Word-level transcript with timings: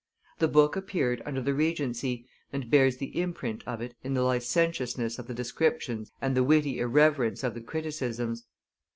The 0.39 0.47
book 0.47 0.75
appeared 0.75 1.21
under 1.27 1.43
the 1.43 1.53
Regency, 1.53 2.25
and 2.51 2.71
bears 2.71 2.97
the 2.97 3.15
imprint 3.21 3.63
of 3.67 3.81
it 3.81 3.93
in 4.03 4.15
the 4.15 4.23
licentiousness 4.23 5.19
of 5.19 5.27
the 5.27 5.33
descriptions 5.35 6.11
and 6.19 6.35
the 6.35 6.43
witty 6.43 6.79
irreverence 6.79 7.43
of 7.43 7.53
the 7.53 7.61
criticisms. 7.61 8.47